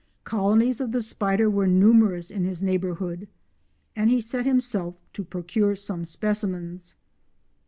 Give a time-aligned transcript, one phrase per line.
[0.23, 3.27] Colonies of the spider were numerous in his neighbourhood,
[3.95, 6.95] and he set himself to procure some specimens.